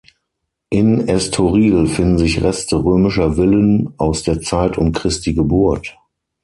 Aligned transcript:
In 0.71 1.07
Estoril 1.07 1.85
finden 1.85 2.17
sich 2.17 2.41
Reste 2.41 2.75
römischer 2.83 3.33
Villen 3.35 3.93
aus 3.99 4.23
der 4.23 4.41
Zeit 4.41 4.79
um 4.79 4.93
Christi 4.93 5.35
Geburt. 5.35 5.95